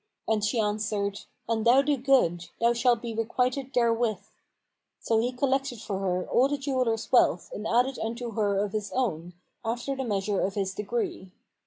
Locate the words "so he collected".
4.99-5.79